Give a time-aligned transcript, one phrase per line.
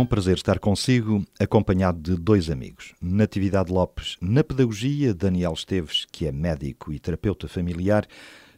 [0.00, 2.94] Um prazer estar consigo, acompanhado de dois amigos.
[3.00, 8.06] Natividade Lopes, na Pedagogia, Daniel Esteves, que é médico e terapeuta familiar.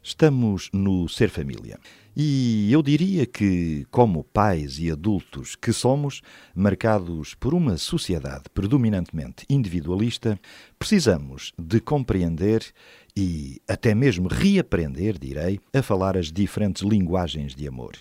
[0.02, 1.78] Estamos no Ser Família.
[2.14, 6.20] E eu diria que, como pais e adultos que somos,
[6.54, 10.38] marcados por uma sociedade predominantemente individualista,
[10.78, 12.64] precisamos de compreender
[13.16, 17.96] e até mesmo reaprender, direi, a falar as diferentes linguagens de amor.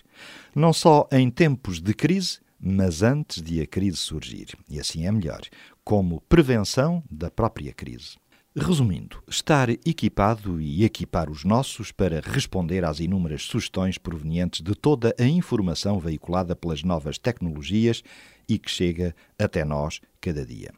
[0.54, 4.56] Não só em tempos de crise, mas antes de a crise surgir.
[4.68, 5.40] E assim é melhor,
[5.84, 8.16] como prevenção da própria crise.
[8.54, 15.14] Resumindo, estar equipado e equipar os nossos para responder às inúmeras sugestões provenientes de toda
[15.18, 18.02] a informação veiculada pelas novas tecnologias
[18.46, 20.70] e que chega até nós cada dia.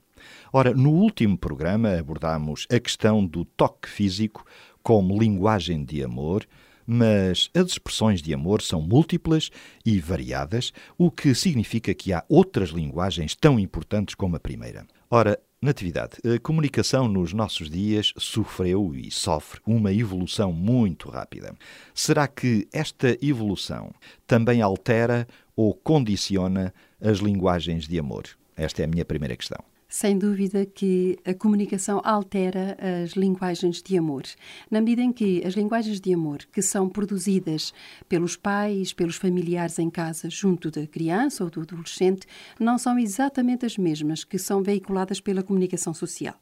[0.52, 4.46] Ora, no último programa abordámos a questão do toque físico
[4.80, 6.46] como linguagem de amor,
[6.86, 9.50] mas as expressões de amor são múltiplas
[9.84, 14.86] e variadas, o que significa que há outras linguagens tão importantes como a primeira.
[15.10, 21.54] Ora, Natividade, a comunicação nos nossos dias sofreu e sofre uma evolução muito rápida.
[21.94, 23.90] Será que esta evolução
[24.26, 28.24] também altera ou condiciona as linguagens de amor?
[28.54, 29.64] Esta é a minha primeira questão.
[29.96, 34.24] Sem dúvida que a comunicação altera as linguagens de amor,
[34.68, 37.72] na medida em que as linguagens de amor que são produzidas
[38.08, 42.26] pelos pais, pelos familiares em casa, junto da criança ou do adolescente,
[42.58, 46.34] não são exatamente as mesmas que são veiculadas pela comunicação social.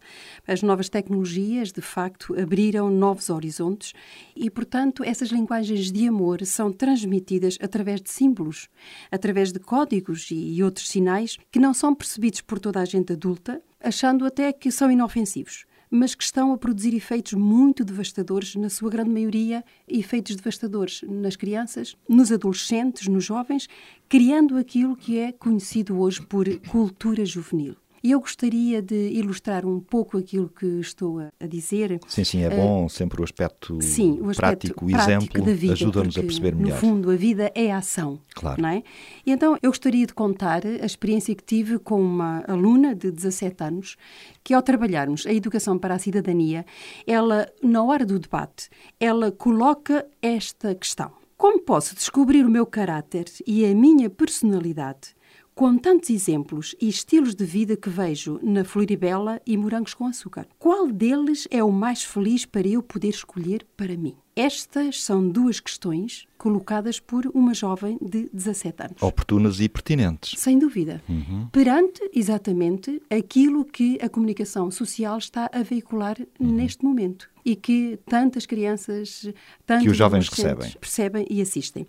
[0.48, 3.92] As novas tecnologias, de facto, abriram novos horizontes
[4.34, 8.70] e, portanto, essas linguagens de amor são transmitidas através de símbolos,
[9.10, 13.41] através de códigos e outros sinais que não são percebidos por toda a gente adulta
[13.80, 18.88] achando até que são inofensivos, mas que estão a produzir efeitos muito devastadores, na sua
[18.88, 23.68] grande maioria, efeitos devastadores nas crianças, nos adolescentes, nos jovens,
[24.08, 27.76] criando aquilo que é conhecido hoje por cultura juvenil.
[28.02, 32.00] E eu gostaria de ilustrar um pouco aquilo que estou a dizer.
[32.08, 36.18] Sim, sim, é bom uh, sempre o aspecto, sim, o aspecto prático, o exemplo, ajuda-nos
[36.18, 36.74] a perceber melhor.
[36.74, 38.18] No fundo, a vida é a ação.
[38.34, 38.60] Claro.
[38.60, 38.82] Não é?
[39.24, 43.62] E então eu gostaria de contar a experiência que tive com uma aluna de 17
[43.62, 43.96] anos,
[44.42, 46.66] que ao trabalharmos a educação para a cidadania,
[47.06, 51.12] ela, na hora do debate, ela coloca esta questão.
[51.36, 55.14] Como posso descobrir o meu caráter e a minha personalidade
[55.54, 60.46] com tantos exemplos e estilos de vida que vejo na Floribela e Morangos com Açúcar.
[60.58, 64.14] Qual deles é o mais feliz para eu poder escolher para mim?
[64.34, 69.02] Estas são duas questões colocadas por uma jovem de 17 anos.
[69.02, 70.40] Oportunas e pertinentes.
[70.40, 71.02] Sem dúvida.
[71.06, 71.48] Uhum.
[71.52, 76.50] Perante, exatamente, aquilo que a comunicação social está a veicular uhum.
[76.50, 79.30] neste momento e que tantas crianças,
[79.66, 80.70] tantos que os jovens recebem.
[80.80, 81.86] percebem e assistem.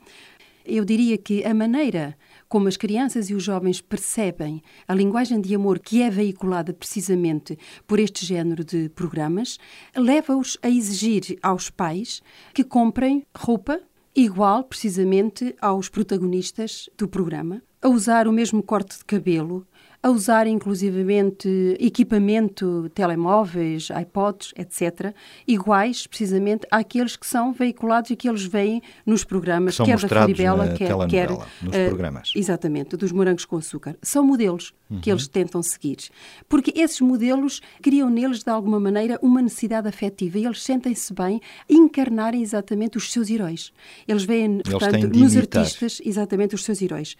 [0.65, 2.17] Eu diria que a maneira
[2.53, 7.57] como as crianças e os jovens percebem a linguagem de amor que é veiculada precisamente
[7.87, 9.57] por este género de programas,
[9.95, 12.21] leva-os a exigir aos pais
[12.53, 13.81] que comprem roupa
[14.15, 19.65] igual precisamente aos protagonistas do programa, a usar o mesmo corte de cabelo,
[20.03, 25.15] a usar inclusivamente equipamento, telemóveis, iPods, etc.,
[25.47, 30.73] iguais precisamente àqueles que são veiculados e que eles veem nos programas, quer da Floribela,
[30.73, 31.41] quer, quer nos
[31.73, 32.33] uh, programas.
[32.35, 33.95] Exatamente, dos morangos com açúcar.
[34.01, 34.99] São modelos uhum.
[34.99, 36.09] que eles tentam seguir.
[36.49, 41.39] Porque esses modelos criam neles, de alguma maneira, uma necessidade afetiva e eles sentem-se bem
[41.69, 43.71] encarnarem exatamente os seus heróis.
[44.05, 47.15] Eles veem, eles portanto, nos artistas, exatamente os seus heróis.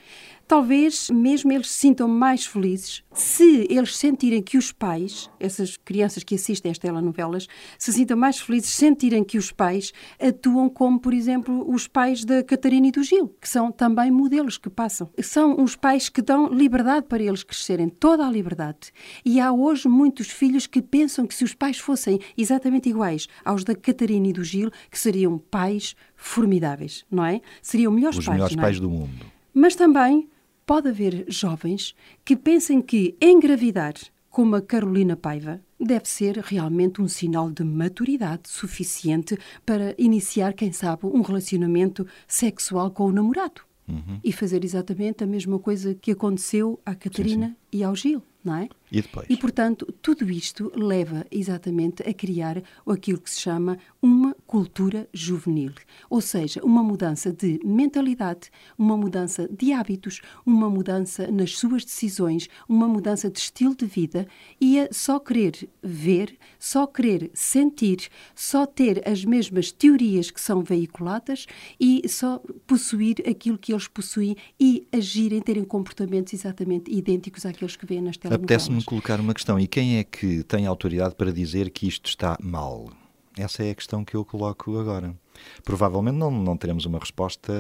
[0.46, 6.24] Talvez mesmo eles se sintam mais felizes se eles sentirem que os pais, essas crianças
[6.24, 7.48] que assistem a estas telenovelas,
[7.78, 12.44] se sintam mais felizes sentirem que os pais atuam como, por exemplo, os pais da
[12.44, 15.10] Catarina e do Gil, que são também modelos que passam.
[15.22, 18.92] São os pais que dão liberdade para eles crescerem, toda a liberdade.
[19.24, 23.64] E há hoje muitos filhos que pensam que se os pais fossem exatamente iguais aos
[23.64, 27.42] da Catarina e do Gil, que seriam pais formidáveis, não é?
[27.62, 28.36] Seriam melhores os pais.
[28.36, 28.62] Os melhores é?
[28.62, 29.26] pais do mundo.
[29.54, 30.28] Mas também
[30.66, 33.94] pode haver jovens que pensem que engravidar,
[34.30, 40.72] como a Carolina Paiva, deve ser realmente um sinal de maturidade suficiente para iniciar, quem
[40.72, 43.62] sabe, um relacionamento sexual com o namorado.
[43.88, 44.20] Uhum.
[44.24, 47.78] E fazer exatamente a mesma coisa que aconteceu à Catarina sim, sim.
[47.80, 48.70] e ao Gil, não é?
[48.94, 49.26] E depois?
[49.28, 55.74] E, portanto, tudo isto leva exatamente a criar aquilo que se chama uma cultura juvenil,
[56.12, 62.48] ou seja, uma mudança de mentalidade, uma mudança de hábitos, uma mudança nas suas decisões,
[62.70, 64.28] uma mudança de estilo de vida
[64.62, 70.62] e a só querer ver, só querer sentir, só ter as mesmas teorias que são
[70.62, 71.48] veiculadas
[71.80, 77.88] e só possuir aquilo que eles possuem e agirem, terem comportamentos exatamente idênticos àqueles que
[77.88, 78.83] vêem nas telenovelas.
[78.84, 79.60] Apetece-me colocar uma questão.
[79.60, 82.90] E quem é que tem autoridade para dizer que isto está mal?
[83.38, 85.16] Essa é a questão que eu coloco agora.
[85.64, 87.52] Provavelmente não, não teremos uma resposta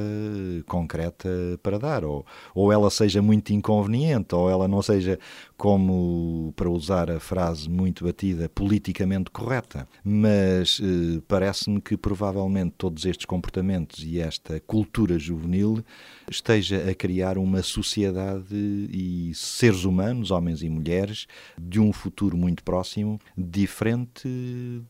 [0.68, 1.28] concreta
[1.64, 2.24] para dar, ou,
[2.54, 5.20] ou ela seja muito inconveniente, ou ela não seja,
[5.64, 9.88] como, para usar a frase muito batida, politicamente correta.
[10.04, 15.82] Mas eh, parece-me que provavelmente todos estes comportamentos e esta cultura juvenil
[16.30, 18.54] esteja a criar uma sociedade
[18.92, 21.28] e seres humanos, homens e mulheres,
[21.58, 24.28] de um futuro muito próximo, diferente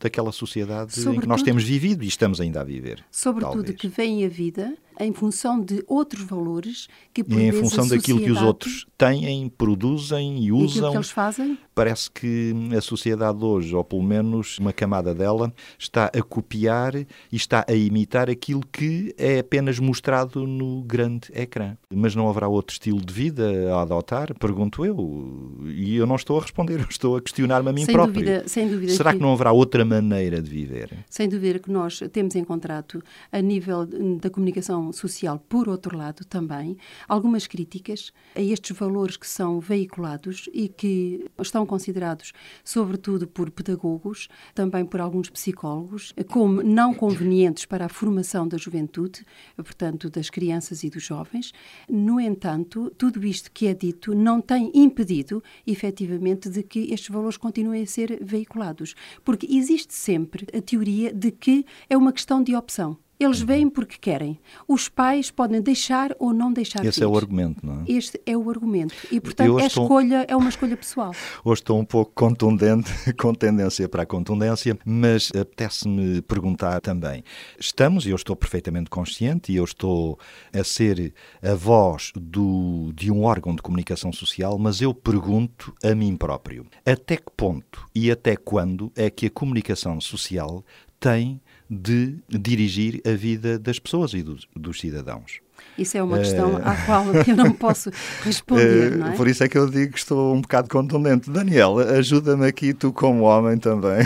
[0.00, 3.04] daquela sociedade Sobretudo, em que nós temos vivido e estamos ainda a viver.
[3.12, 3.76] Sobretudo talvez.
[3.76, 8.20] que vem a vida em função de outros valores que por e em função daquilo
[8.20, 10.88] que os outros têm, produzem e usam.
[10.88, 11.58] E que eles fazem?
[11.74, 17.06] Parece que a sociedade hoje, ou pelo menos uma camada dela, está a copiar e
[17.32, 21.76] está a imitar aquilo que é apenas mostrado no grande ecrã.
[21.92, 24.32] Mas não haverá outro estilo de vida a adotar?
[24.38, 25.58] Pergunto eu.
[25.66, 28.24] E eu não estou a responder, eu estou a questionar-me a mim sem próprio.
[28.24, 29.18] Dúvida, sem dúvida Será que...
[29.18, 30.90] que não haverá outra maneira de viver?
[31.10, 33.02] Sem dúvida que nós temos encontrado,
[33.32, 33.86] a nível
[34.20, 36.76] da comunicação social, por outro lado, também,
[37.08, 42.32] algumas críticas a estes valores que são veiculados e que estão considerados,
[42.64, 49.24] sobretudo por pedagogos, também por alguns psicólogos, como não convenientes para a formação da juventude,
[49.56, 51.52] portanto, das crianças e dos jovens.
[51.88, 57.36] No entanto, tudo isto que é dito não tem impedido, efetivamente, de que estes valores
[57.36, 58.94] continuem a ser veiculados,
[59.24, 62.98] porque existe sempre a teoria de que é uma questão de opção.
[63.18, 64.38] Eles vêm porque querem.
[64.66, 67.06] Os pais podem deixar ou não deixar Esse vir.
[67.06, 67.84] é o argumento, não é?
[67.86, 68.94] Este é o argumento.
[69.10, 69.84] E, portanto, a estou...
[69.84, 71.12] escolha é uma escolha pessoal.
[71.44, 77.22] Hoje estou um pouco contundente, com tendência para a contundência, mas apetece-me perguntar também.
[77.58, 80.18] Estamos, e eu estou perfeitamente consciente, e eu estou
[80.52, 85.94] a ser a voz do, de um órgão de comunicação social, mas eu pergunto a
[85.94, 90.64] mim próprio: até que ponto e até quando é que a comunicação social
[91.04, 95.40] tem de dirigir a vida das pessoas e dos, dos cidadãos.
[95.76, 97.90] Isso é uma questão à qual eu não posso
[98.24, 99.16] responder, não é?
[99.16, 101.30] Por isso é que eu digo que estou um bocado contundente.
[101.30, 103.98] Daniel, ajuda-me aqui, tu como homem também.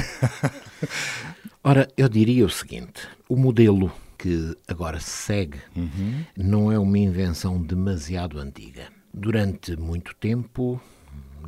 [1.62, 6.24] Ora, eu diria o seguinte: o modelo que agora se segue uhum.
[6.36, 8.88] não é uma invenção demasiado antiga.
[9.14, 10.80] Durante muito tempo,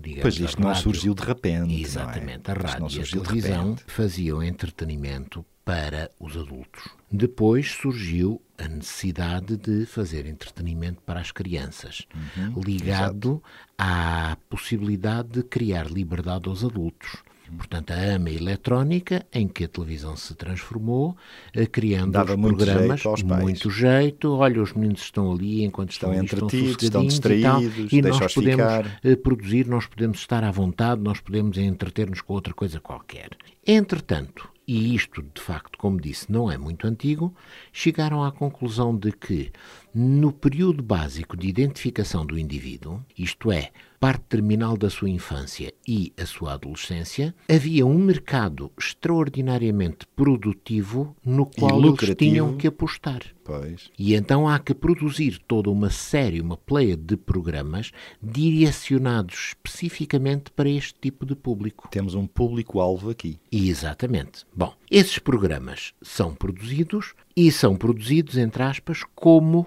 [0.00, 1.80] digamos, pois isto não surgiu de repente.
[1.80, 2.52] Exatamente, é?
[2.52, 6.88] a rádio e a televisão faziam entretenimento para os adultos.
[7.12, 13.42] Depois surgiu a necessidade de fazer entretenimento para as crianças, uhum, ligado exato.
[13.78, 17.22] à possibilidade de criar liberdade aos adultos.
[17.56, 21.16] Portanto, a AMA eletrónica, em que a televisão se transformou,
[21.54, 24.32] eh, criando Dava os muito programas, jeito muito jeito.
[24.32, 28.62] Olha, os meninos estão ali enquanto estão, estão entretidos, estão distraídos, e, e nós podemos
[28.62, 29.00] ficar.
[29.04, 33.30] Eh, produzir, nós podemos estar à vontade, nós podemos entreter-nos com outra coisa qualquer.
[33.66, 37.34] Entretanto, e isto de facto, como disse, não é muito antigo,
[37.72, 39.50] chegaram à conclusão de que,
[39.94, 46.12] no período básico de identificação do indivíduo, isto é, parte terminal da sua infância e
[46.18, 53.20] a sua adolescência, havia um mercado extraordinariamente produtivo no qual eles tinham que apostar.
[53.44, 53.90] Pois.
[53.98, 57.90] E então há que produzir toda uma série, uma pleia de programas
[58.22, 61.88] direcionados especificamente para este tipo de público.
[61.90, 63.38] Temos um público-alvo aqui.
[63.50, 64.46] Exatamente.
[64.54, 69.66] Bom, esses programas são produzidos e são produzidos, entre aspas, como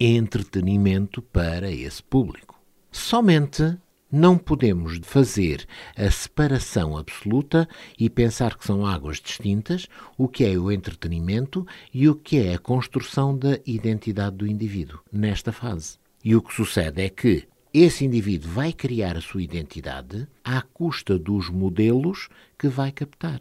[0.00, 2.58] entretenimento para esse público.
[2.90, 3.76] Somente
[4.10, 10.58] não podemos fazer a separação absoluta e pensar que são águas distintas, o que é
[10.58, 15.98] o entretenimento e o que é a construção da identidade do indivíduo nesta fase.
[16.24, 21.18] E o que sucede é que esse indivíduo vai criar a sua identidade à custa
[21.18, 22.28] dos modelos
[22.58, 23.40] que vai captar.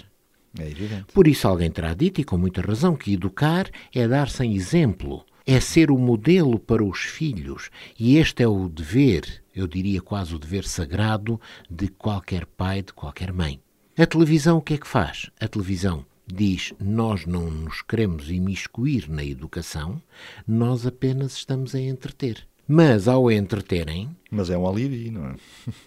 [0.59, 1.13] É evidente.
[1.13, 5.25] Por isso alguém terá dito, e com muita razão, que educar é dar sem exemplo
[5.45, 10.35] é ser o modelo para os filhos, e este é o dever, eu diria quase
[10.35, 13.59] o dever sagrado, de qualquer pai, de qualquer mãe.
[13.97, 15.29] A televisão o que é que faz?
[15.39, 20.01] A televisão diz: Nós não nos queremos imiscuir na educação,
[20.47, 22.47] nós apenas estamos a entreter.
[22.71, 25.35] Mas ao entreterem, Mas é um alívio, não é?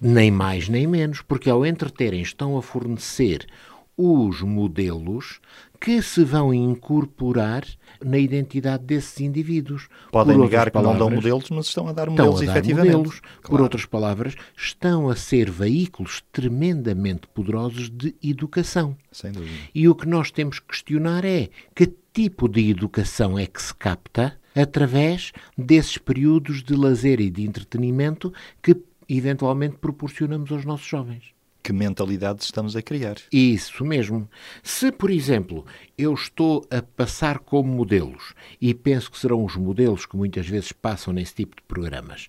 [0.00, 3.46] nem mais nem menos, porque ao entreterem estão a fornecer
[3.96, 5.40] os modelos
[5.80, 7.64] que se vão incorporar
[8.02, 9.88] na identidade desses indivíduos.
[10.10, 12.44] Podem Por negar que não dão palavras, modelos, mas estão a dar Estão modelos a
[12.46, 12.92] dar efetivamente.
[12.96, 13.62] modelos, por Claro.
[13.64, 18.96] outras palavras, estão a ser veículos tremendamente poderosos de educação.
[19.10, 19.52] Sem dúvida.
[19.74, 23.74] E o que nós temos que questionar é que tipo de educação é que se
[23.74, 28.32] capta através desses períodos de lazer e de entretenimento
[28.62, 28.76] que
[29.08, 31.32] eventualmente proporcionamos aos nossos jovens.
[31.62, 33.16] Que mentalidades estamos a criar?
[33.30, 34.28] Isso mesmo.
[34.62, 35.64] Se, por exemplo,
[35.96, 40.72] eu estou a passar como modelos, e penso que serão os modelos que muitas vezes
[40.72, 42.28] passam nesse tipo de programas,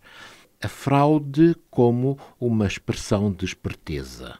[0.63, 4.37] a fraude como uma expressão de esperteza.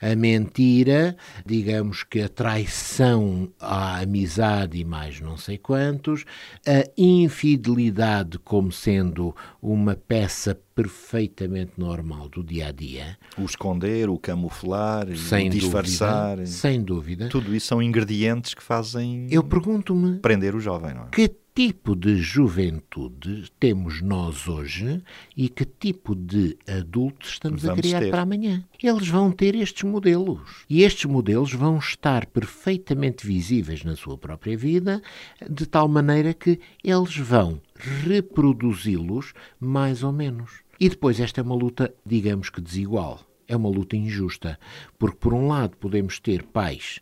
[0.00, 6.24] A mentira, digamos que a traição à amizade e mais não sei quantos,
[6.66, 14.18] a infidelidade como sendo uma peça perfeitamente normal do dia a dia, O esconder, o
[14.18, 16.36] camuflar, sem o disfarçar.
[16.36, 17.28] dúvida, sem dúvida.
[17.28, 21.08] Tudo isso são ingredientes que fazem Eu pergunto-me prender o jovem, não é?
[21.10, 25.00] que tipo de juventude temos nós hoje
[25.36, 28.10] e que tipo de adultos estamos a Vamos criar ter.
[28.10, 28.64] para amanhã.
[28.82, 30.64] Eles vão ter estes modelos.
[30.68, 35.00] E estes modelos vão estar perfeitamente visíveis na sua própria vida,
[35.48, 40.64] de tal maneira que eles vão reproduzi-los mais ou menos.
[40.80, 43.20] E depois esta é uma luta, digamos que desigual.
[43.46, 44.58] É uma luta injusta,
[44.98, 47.00] porque por um lado podemos ter pais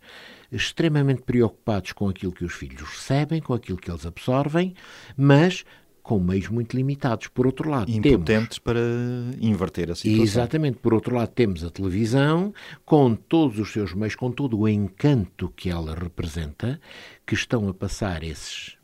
[0.52, 4.74] extremamente preocupados com aquilo que os filhos recebem, com aquilo que eles absorvem,
[5.16, 5.64] mas
[6.02, 7.28] com meios muito limitados.
[7.28, 8.80] Por outro lado, temos Impotentes para
[9.40, 10.22] inverter a situação.
[10.22, 10.78] Exatamente.
[10.78, 12.52] Por outro lado, temos a televisão,
[12.84, 16.80] com todos os seus meios, com todo o encanto que ela representa,
[17.26, 18.76] que estão a passar esses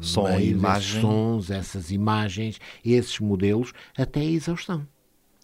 [0.00, 4.86] Som, meios, esses sons, essas imagens, esses modelos, até a exaustão.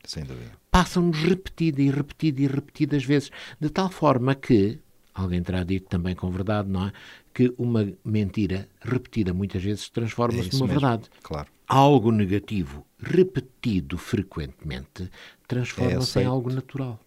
[0.05, 0.53] Sem dúvida.
[0.71, 4.79] Passam-nos repetida e repetida e repetidas vezes, de tal forma que,
[5.21, 6.93] alguém terá dito também com verdade, não é?
[7.35, 10.81] Que uma mentira repetida muitas vezes É transforma-se isso numa mesmo.
[10.81, 11.49] verdade Claro.
[11.69, 15.11] algo negativo repetido frequentemente
[15.47, 16.29] transforma-se em aceito.
[16.29, 16.99] algo natural.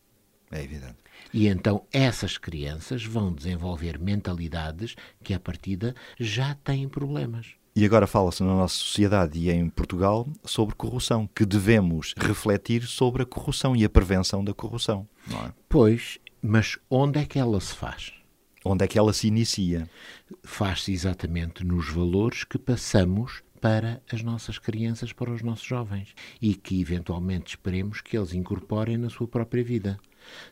[0.52, 0.98] É evidente.
[1.34, 7.48] E então essas crianças vão desenvolver mentalidades que, à partida, já têm problemas.
[7.76, 13.24] E agora fala-se na nossa sociedade e em Portugal sobre corrupção, que devemos refletir sobre
[13.24, 15.08] a corrupção e a prevenção da corrupção.
[15.28, 15.52] Não é?
[15.68, 18.14] Pois, mas onde é que ela se faz?
[18.66, 19.90] Onde é que ela se inicia?
[20.44, 26.54] Faz-se exatamente nos valores que passamos para as nossas crianças, para os nossos jovens e
[26.54, 29.98] que eventualmente esperemos que eles incorporem na sua própria vida.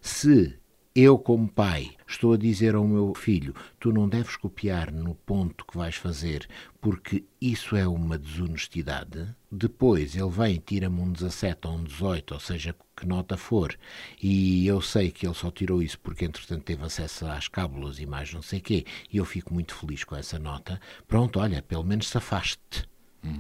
[0.02, 0.58] Se
[0.94, 5.66] eu, como pai, estou a dizer ao meu filho: tu não deves copiar no ponto
[5.66, 6.48] que vais fazer,
[6.82, 9.34] porque isso é uma desonestidade.
[9.50, 13.78] Depois ele vem e tira-me um 17 ou um 18, ou seja, que nota for,
[14.22, 18.06] e eu sei que ele só tirou isso porque, entretanto, teve acesso às cábulas e
[18.06, 20.80] mais não sei quê, e eu fico muito feliz com essa nota.
[21.08, 22.90] Pronto, olha, pelo menos safaste.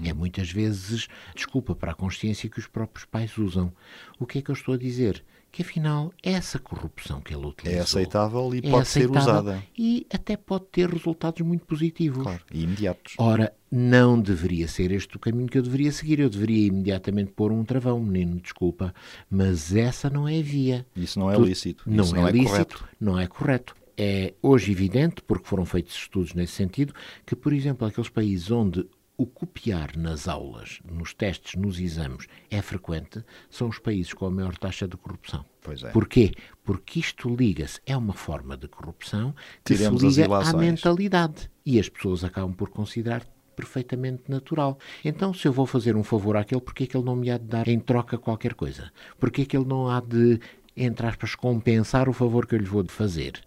[0.05, 3.73] É muitas vezes desculpa para a consciência que os próprios pais usam.
[4.19, 5.23] O que é que eu estou a dizer?
[5.51, 9.63] Que afinal essa corrupção que ele utilizou É aceitável e é pode ser aceitável usada.
[9.77, 12.23] e até pode ter resultados muito positivos.
[12.23, 12.41] Claro.
[12.53, 13.15] E imediatos.
[13.17, 16.19] Ora, não deveria ser este o caminho que eu deveria seguir.
[16.21, 18.93] Eu deveria imediatamente pôr um travão, menino, desculpa,
[19.29, 20.85] mas essa não é a via.
[20.95, 21.83] Isso não é Tu- lícito.
[21.85, 22.85] Não é é lícito, correto.
[22.99, 23.75] não é correto.
[23.97, 26.93] É hoje evidente, porque foram feitos estudos nesse sentido,
[27.25, 28.87] que, por exemplo, aqueles países onde
[29.21, 34.31] o copiar nas aulas, nos testes, nos exames, é frequente, são os países com a
[34.31, 35.45] maior taxa de corrupção.
[35.61, 35.91] Pois é.
[35.91, 36.31] Porquê?
[36.63, 41.51] Porque isto liga-se, é uma forma de corrupção que Tiremos se liga à mentalidade.
[41.63, 43.23] E as pessoas acabam por considerar
[43.55, 44.79] perfeitamente natural.
[45.05, 47.37] Então, se eu vou fazer um favor àquele, porquê é que ele não me há
[47.37, 48.91] de dar em troca qualquer coisa?
[49.19, 50.39] Porquê é que ele não há de,
[50.75, 53.39] entre aspas, compensar o favor que eu lhe vou fazer?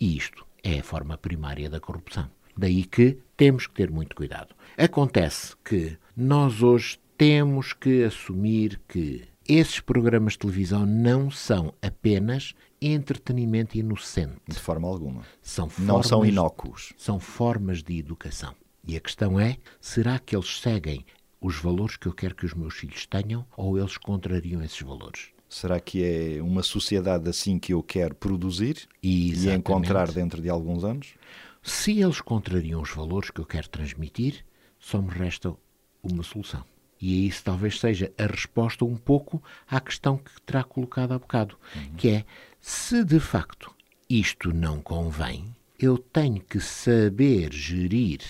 [0.00, 2.30] E isto é a forma primária da corrupção.
[2.58, 4.54] Daí que temos que ter muito cuidado.
[4.76, 12.54] Acontece que nós hoje temos que assumir que esses programas de televisão não são apenas
[12.82, 14.34] entretenimento inocente.
[14.46, 15.22] De forma alguma.
[15.40, 16.92] São Não são formas- inócuos.
[16.96, 18.54] São formas de educação.
[18.84, 21.04] E a questão é: será que eles seguem
[21.40, 25.28] os valores que eu quero que os meus filhos tenham ou eles contrariam esses valores?
[25.48, 29.58] Será que é uma sociedade assim que eu quero produzir e Exatamente.
[29.60, 31.14] encontrar dentro de alguns anos?
[31.62, 34.44] Se eles contrariam os valores que eu quero transmitir,
[34.78, 35.54] só me resta
[36.02, 36.64] uma solução.
[37.00, 41.56] E isso talvez seja a resposta um pouco à questão que terá colocado há bocado,
[41.96, 42.24] que é,
[42.60, 43.72] se de facto
[44.08, 48.20] isto não convém, eu tenho que saber gerir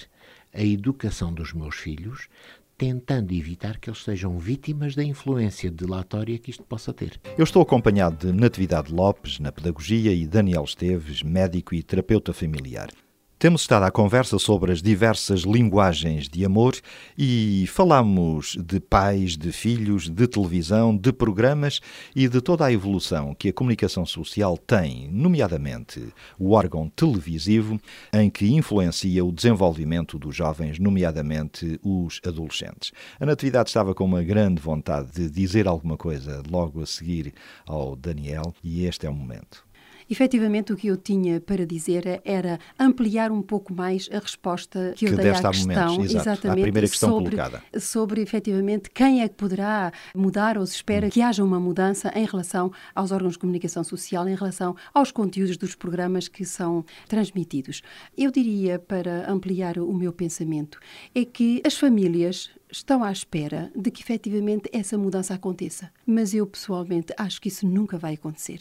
[0.52, 2.28] a educação dos meus filhos
[2.76, 7.20] tentando evitar que eles sejam vítimas da influência delatória que isto possa ter.
[7.36, 12.88] Eu estou acompanhado de Natividade Lopes, na Pedagogia, e Daniel Esteves, médico e terapeuta familiar.
[13.38, 16.74] Temos estado à conversa sobre as diversas linguagens de amor
[17.16, 21.80] e falamos de pais, de filhos, de televisão, de programas
[22.16, 27.80] e de toda a evolução que a comunicação social tem, nomeadamente o órgão televisivo,
[28.12, 32.90] em que influencia o desenvolvimento dos jovens, nomeadamente os adolescentes.
[33.20, 37.32] A Natividade estava com uma grande vontade de dizer alguma coisa logo a seguir
[37.64, 39.67] ao Daniel e este é o momento.
[40.10, 45.06] Efetivamente, o que eu tinha para dizer era ampliar um pouco mais a resposta que,
[45.06, 47.62] que eu dei à questão, momentos, exatamente, à primeira questão sobre, colocada.
[47.78, 51.10] sobre, efetivamente, quem é que poderá mudar ou se espera hum.
[51.10, 55.56] que haja uma mudança em relação aos órgãos de comunicação social, em relação aos conteúdos
[55.56, 57.82] dos programas que são transmitidos.
[58.16, 60.78] Eu diria, para ampliar o meu pensamento,
[61.14, 65.90] é que as famílias estão à espera de que efetivamente essa mudança aconteça.
[66.06, 68.60] Mas eu pessoalmente acho que isso nunca vai acontecer.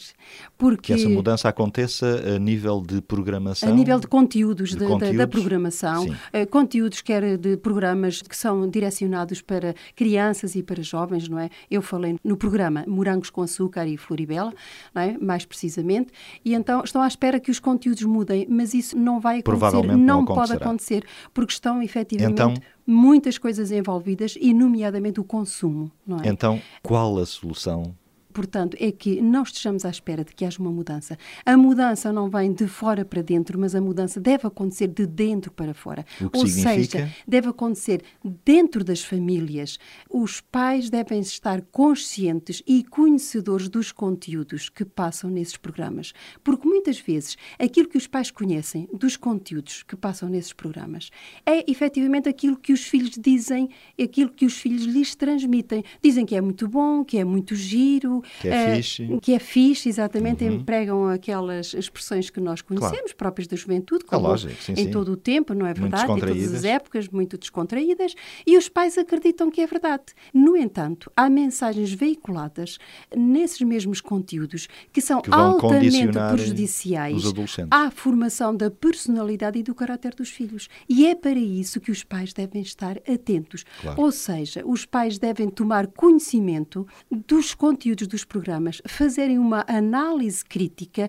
[0.56, 3.68] Porque que essa mudança aconteça a nível de programação?
[3.68, 5.16] A nível de conteúdos, de de, conteúdos?
[5.16, 6.06] Da, da, programação.
[6.06, 11.50] Uh, conteúdos quer de programas que são direcionados para crianças e para jovens, não é?
[11.70, 14.52] Eu falei no programa Morangos com Açúcar e Floribela,
[14.94, 15.18] não é?
[15.18, 16.12] mais precisamente,
[16.44, 19.96] e então estão à espera que os conteúdos mudem, mas isso não vai acontecer, não,
[19.98, 22.32] não pode acontecer, porque estão efetivamente...
[22.32, 22.54] Então,
[22.88, 25.92] muitas coisas envolvidas e, nomeadamente, o consumo.
[26.24, 26.28] É?
[26.28, 27.94] Então, qual a solução
[28.32, 31.16] portanto, é que não estejamos à espera de que haja uma mudança.
[31.44, 35.50] A mudança não vem de fora para dentro, mas a mudança deve acontecer de dentro
[35.50, 36.04] para fora.
[36.32, 36.98] Ou significa?
[36.98, 38.02] seja, deve acontecer
[38.44, 39.78] dentro das famílias.
[40.10, 46.12] Os pais devem estar conscientes e conhecedores dos conteúdos que passam nesses programas.
[46.42, 51.10] Porque muitas vezes aquilo que os pais conhecem dos conteúdos que passam nesses programas
[51.44, 53.68] é efetivamente aquilo que os filhos dizem,
[54.00, 55.84] aquilo que os filhos lhes transmitem.
[56.02, 59.18] Dizem que é muito bom, que é muito giro, que é uh, fixe.
[59.20, 60.44] Que é fixe, exatamente.
[60.44, 60.54] Uhum.
[60.54, 63.16] Empregam aquelas expressões que nós conhecemos, claro.
[63.16, 64.90] próprias da juventude, como é lógico, sim, em sim.
[64.90, 66.10] todo o tempo, não é verdade?
[66.10, 68.14] Em todas as épocas, muito descontraídas.
[68.46, 70.04] E os pais acreditam que é verdade.
[70.32, 72.78] No entanto, há mensagens veiculadas
[73.16, 77.22] nesses mesmos conteúdos que são que altamente prejudiciais
[77.70, 80.68] à formação da personalidade e do caráter dos filhos.
[80.88, 83.64] E é para isso que os pais devem estar atentos.
[83.80, 84.02] Claro.
[84.02, 91.08] Ou seja, os pais devem tomar conhecimento dos conteúdos dos programas fazerem uma análise crítica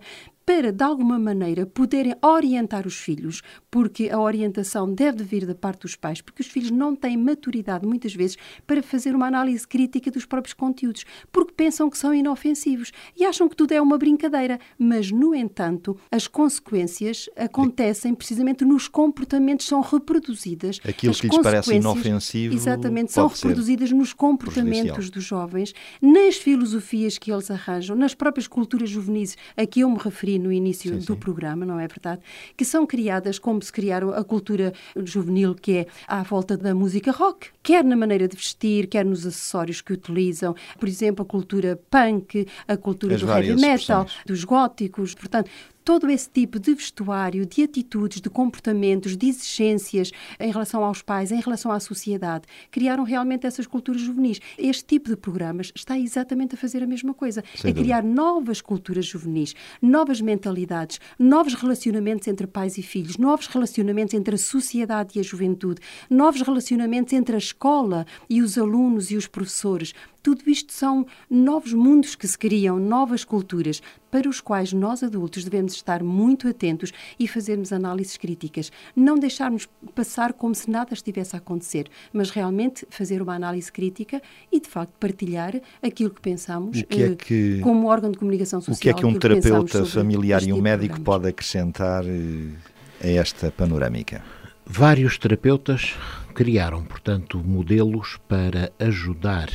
[0.49, 5.81] para, de alguma maneira, poderem orientar os filhos, porque a orientação deve vir da parte
[5.81, 8.35] dos pais, porque os filhos não têm maturidade, muitas vezes,
[8.65, 13.47] para fazer uma análise crítica dos próprios conteúdos, porque pensam que são inofensivos e acham
[13.47, 14.59] que tudo é uma brincadeira.
[14.75, 20.79] Mas, no entanto, as consequências acontecem precisamente nos comportamentos, são reproduzidas.
[20.83, 22.55] Aquilo que lhes parece inofensivo.
[22.55, 28.89] Exatamente, são reproduzidas nos comportamentos dos jovens, nas filosofias que eles arranjam, nas próprias culturas
[28.89, 31.19] juvenis a que eu me referi no início sim, do sim.
[31.19, 32.21] programa, não é verdade?
[32.55, 37.11] Que são criadas como se criaram a cultura juvenil que é à volta da música
[37.11, 40.55] rock, quer na maneira de vestir, quer nos acessórios que utilizam.
[40.79, 45.13] Por exemplo, a cultura punk, a cultura As do heavy metal, dos góticos.
[45.13, 45.49] Portanto,
[45.89, 51.31] todo esse tipo de vestuário, de atitudes, de comportamentos, de exigências em relação aos pais,
[51.31, 54.39] em relação à sociedade, criaram realmente essas culturas juvenis.
[54.55, 58.61] Este tipo de programas está exatamente a fazer a mesma coisa, Sem a criar novas
[58.61, 65.17] culturas juvenis, novas mentalidades, novos relacionamentos entre pais e filhos, novos relacionamentos entre a sociedade
[65.17, 69.95] e a juventude, novos relacionamentos entre a escola e os alunos e os professores.
[70.21, 75.43] Tudo isto são novos mundos que se criam, novas culturas, para os quais nós adultos
[75.43, 78.71] devemos estar muito atentos e fazermos análises críticas.
[78.95, 84.21] Não deixarmos passar como se nada estivesse a acontecer, mas realmente fazer uma análise crítica
[84.51, 88.59] e, de facto, partilhar aquilo que pensamos que é que, uh, como órgão de comunicação
[88.59, 88.75] social.
[88.75, 92.53] O que é que um terapeuta familiar e um médico pode acrescentar uh,
[93.01, 94.23] a esta panorâmica?
[94.65, 95.95] Vários terapeutas
[96.33, 99.49] criaram, portanto, modelos para ajudar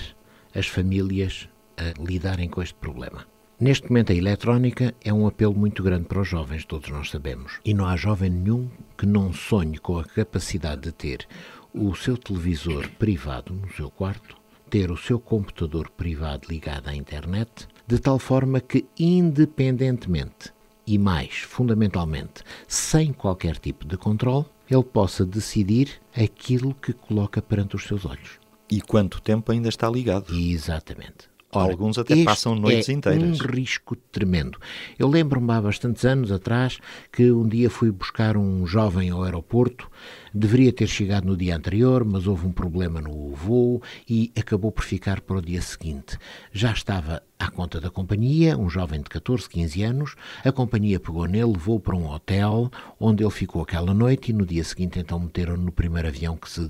[0.54, 3.26] as famílias a lidarem com este problema.
[3.58, 7.60] Neste momento, a eletrónica é um apelo muito grande para os jovens, todos nós sabemos.
[7.64, 11.26] E não há jovem nenhum que não sonhe com a capacidade de ter
[11.72, 14.36] o seu televisor privado no seu quarto,
[14.68, 20.52] ter o seu computador privado ligado à internet, de tal forma que, independentemente
[20.86, 27.76] e mais fundamentalmente, sem qualquer tipo de controle, ele possa decidir aquilo que coloca perante
[27.76, 28.43] os seus olhos.
[28.74, 30.34] E quanto tempo ainda está ligado?
[30.34, 31.33] Exatamente.
[31.54, 33.40] Ora, Alguns até passam noites é inteiras.
[33.40, 34.58] um risco tremendo.
[34.98, 36.78] Eu lembro-me há bastantes anos atrás
[37.12, 39.90] que um dia fui buscar um jovem ao aeroporto,
[40.32, 44.84] deveria ter chegado no dia anterior, mas houve um problema no voo e acabou por
[44.84, 46.18] ficar para o dia seguinte.
[46.52, 50.14] Já estava à conta da companhia, um jovem de 14, 15 anos,
[50.44, 54.46] a companhia pegou nele, levou para um hotel, onde ele ficou aquela noite e no
[54.46, 56.68] dia seguinte então meteram no primeiro avião que se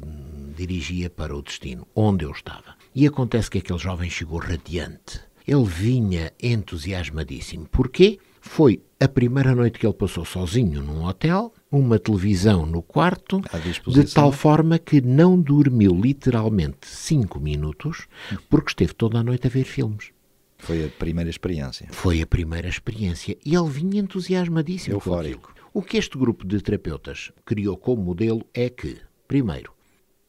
[0.57, 2.75] dirigia para o destino, onde eu estava.
[2.95, 5.21] E acontece que aquele jovem chegou radiante.
[5.47, 7.67] Ele vinha entusiasmadíssimo.
[7.69, 8.19] Porquê?
[8.41, 13.41] Foi a primeira noite que ele passou sozinho num hotel, uma televisão no quarto,
[13.89, 18.07] de tal forma que não dormiu literalmente cinco minutos,
[18.49, 20.11] porque esteve toda a noite a ver filmes.
[20.59, 21.89] Foi a primeira experiência.
[21.91, 24.97] Foi a primeira experiência e ele vinha entusiasmadíssimo.
[24.97, 25.55] Eufórico.
[25.73, 29.74] O que este grupo de terapeutas criou como modelo é que, primeiro,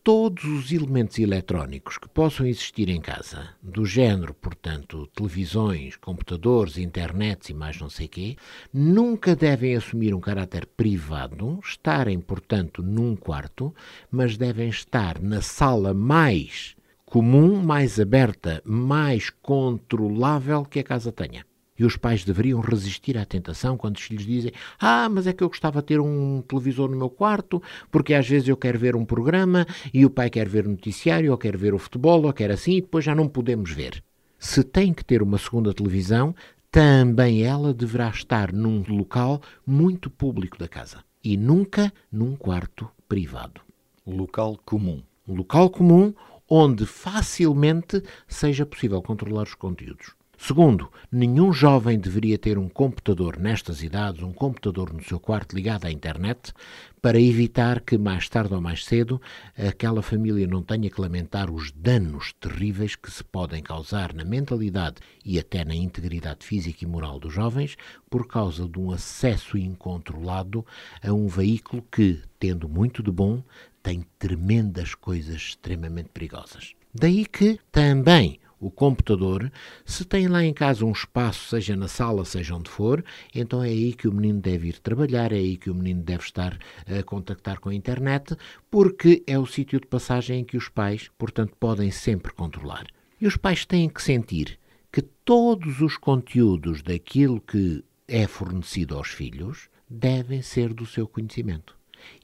[0.05, 7.49] todos os elementos eletrónicos que possam existir em casa, do género, portanto, televisões, computadores, internets
[7.49, 8.35] e mais não sei quê,
[8.71, 13.73] nunca devem assumir um caráter privado, estarem, portanto, num quarto,
[14.11, 21.43] mas devem estar na sala mais comum, mais aberta, mais controlável que a casa tenha.
[21.77, 25.43] E os pais deveriam resistir à tentação quando os filhos dizem: Ah, mas é que
[25.43, 27.61] eu gostava de ter um televisor no meu quarto,
[27.91, 31.31] porque às vezes eu quero ver um programa e o pai quer ver o noticiário,
[31.31, 34.01] ou quer ver o futebol, ou quer assim, e depois já não podemos ver.
[34.39, 36.35] Se tem que ter uma segunda televisão,
[36.71, 43.61] também ela deverá estar num local muito público da casa e nunca num quarto privado
[44.05, 45.01] Local comum.
[45.27, 46.13] um local comum
[46.47, 50.13] onde facilmente seja possível controlar os conteúdos.
[50.47, 55.85] Segundo, nenhum jovem deveria ter um computador nestas idades, um computador no seu quarto ligado
[55.85, 56.53] à internet,
[57.01, 59.19] para evitar que mais tarde ou mais cedo
[59.57, 64.97] aquela família não tenha que lamentar os danos terríveis que se podem causar na mentalidade
[65.25, 67.75] e até na integridade física e moral dos jovens
[68.07, 70.63] por causa de um acesso incontrolado
[71.03, 73.41] a um veículo que, tendo muito de bom,
[73.81, 76.75] tem tremendas coisas extremamente perigosas.
[76.93, 79.51] Daí que também o computador,
[79.85, 83.67] se tem lá em casa um espaço, seja na sala, seja onde for, então é
[83.67, 87.03] aí que o menino deve ir trabalhar, é aí que o menino deve estar a
[87.03, 88.35] contactar com a internet,
[88.69, 92.85] porque é o sítio de passagem em que os pais, portanto, podem sempre controlar.
[93.19, 94.59] E os pais têm que sentir
[94.91, 101.75] que todos os conteúdos daquilo que é fornecido aos filhos devem ser do seu conhecimento.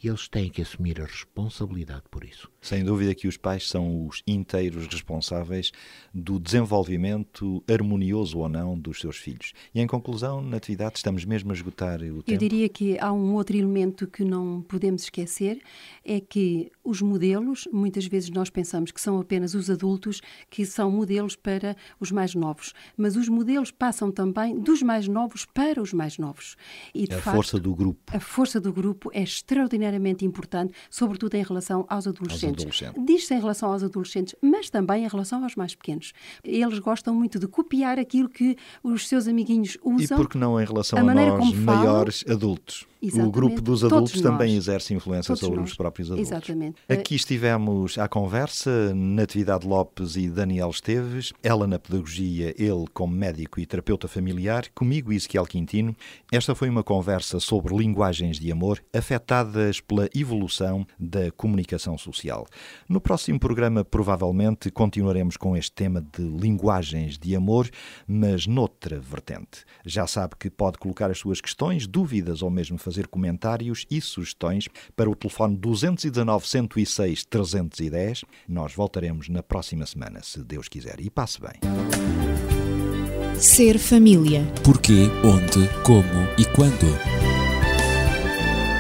[0.04, 2.50] E eles têm que assumir a responsabilidade por isso.
[2.60, 5.72] Sem dúvida que os pais são os inteiros responsáveis
[6.14, 9.54] do desenvolvimento harmonioso ou não dos seus filhos.
[9.74, 12.40] E em conclusão, na atividade, estamos mesmo a esgotar o Eu tempo.
[12.40, 15.62] diria que há um outro elemento que não podemos esquecer,
[16.04, 20.90] é que os modelos, muitas vezes nós pensamos que são apenas os adultos que são
[20.90, 25.94] modelos para os mais novos, mas os modelos passam também dos mais novos para os
[25.94, 26.56] mais novos.
[26.94, 28.00] E, de A facto, força do grupo.
[28.16, 29.24] a força do grupo é
[29.92, 32.64] extraordinariamente importante, sobretudo em relação aos adolescentes.
[32.64, 33.06] adolescentes.
[33.06, 36.14] Diz-se em relação aos adolescentes, mas também em relação aos mais pequenos.
[36.44, 40.18] Eles gostam muito de copiar aquilo que os seus amiguinhos E usam.
[40.18, 41.84] por que não em relação a a, nós, como falam?
[41.84, 42.24] maiores
[43.02, 43.04] adultos?
[43.04, 43.34] O Exatamente.
[43.34, 44.64] grupo dos Todos adultos também nós.
[44.68, 45.70] exerce influência Todos sobre nós.
[45.72, 46.32] os próprios adultos.
[46.32, 46.76] Exatamente.
[46.88, 53.60] Aqui estivemos à conversa, Natividade Lopes e Daniel Esteves, ela na pedagogia, ele como médico
[53.60, 55.96] e terapeuta familiar, comigo Ezequiel Quintino.
[56.32, 62.46] Esta foi uma conversa sobre linguagens de amor afetadas pela evolução da comunicação social.
[62.88, 67.70] No próximo programa, provavelmente, continuaremos com este tema de linguagens de amor,
[68.08, 69.66] mas noutra vertente.
[69.86, 74.68] Já sabe que pode colocar as suas questões, dúvidas ou mesmo fazer comentários e sugestões
[74.96, 78.26] para o telefone 219 106 310.
[78.48, 81.00] Nós voltaremos na próxima semana, se Deus quiser.
[81.00, 81.54] E passe bem.
[83.40, 84.46] Ser família.
[84.64, 86.86] Porquê, onde, como e quando.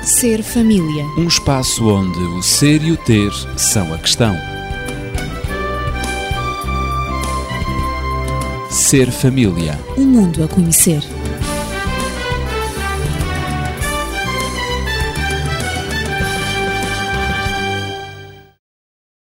[0.03, 1.05] Ser família.
[1.17, 4.35] Um espaço onde o ser e o ter são a questão.
[8.69, 9.79] Ser família.
[9.97, 11.01] Um mundo a conhecer.